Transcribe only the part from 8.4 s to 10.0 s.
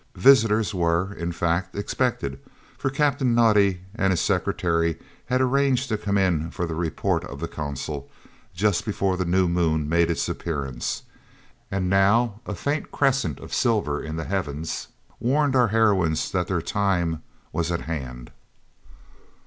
just before the new moon